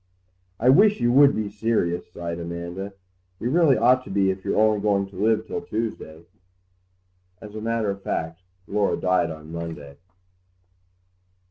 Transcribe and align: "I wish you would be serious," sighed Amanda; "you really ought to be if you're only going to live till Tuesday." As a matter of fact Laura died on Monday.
"I 0.59 0.69
wish 0.69 0.99
you 0.99 1.11
would 1.11 1.35
be 1.35 1.47
serious," 1.47 2.11
sighed 2.11 2.39
Amanda; 2.39 2.93
"you 3.39 3.51
really 3.51 3.77
ought 3.77 4.03
to 4.05 4.09
be 4.09 4.31
if 4.31 4.43
you're 4.43 4.57
only 4.59 4.79
going 4.81 5.05
to 5.09 5.15
live 5.15 5.45
till 5.45 5.61
Tuesday." 5.61 6.25
As 7.39 7.53
a 7.53 7.61
matter 7.61 7.91
of 7.91 8.01
fact 8.01 8.41
Laura 8.67 8.97
died 8.97 9.29
on 9.29 9.51
Monday. 9.51 9.97